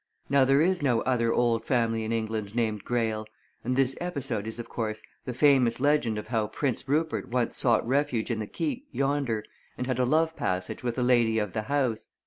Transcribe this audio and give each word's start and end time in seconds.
Now 0.31 0.45
there 0.45 0.61
is 0.63 0.81
no 0.81 1.01
other 1.01 1.31
old 1.31 1.63
family 1.63 2.03
in 2.03 2.11
England 2.11 2.55
named 2.55 2.83
Greyle, 2.83 3.27
and 3.63 3.75
this 3.75 3.95
episode 4.01 4.47
is 4.47 4.57
of 4.57 4.67
course, 4.67 4.99
the 5.25 5.31
famous 5.35 5.79
legend 5.79 6.17
of 6.17 6.29
how 6.29 6.47
Prince 6.47 6.87
Rupert 6.89 7.27
once 7.27 7.55
sought 7.57 7.87
refuge 7.87 8.31
in 8.31 8.39
the 8.39 8.47
Keep 8.47 8.87
yonder 8.91 9.45
and 9.77 9.85
had 9.85 9.99
a 9.99 10.05
love 10.05 10.35
passage 10.35 10.81
with 10.81 10.97
a 10.97 11.03
lady 11.03 11.37
of 11.37 11.53
the 11.53 11.61
house. 11.69 12.07